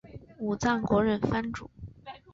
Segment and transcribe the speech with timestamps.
[0.39, 1.69] 武藏国忍藩主。